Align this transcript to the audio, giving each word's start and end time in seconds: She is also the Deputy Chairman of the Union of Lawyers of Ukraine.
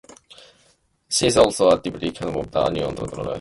She 1.09 1.27
is 1.27 1.37
also 1.37 1.69
the 1.69 1.77
Deputy 1.77 2.09
Chairman 2.11 2.39
of 2.39 2.49
the 2.49 2.65
Union 2.65 2.83
of 2.85 2.97
Lawyers 2.97 3.03
of 3.03 3.07
Ukraine. 3.11 3.27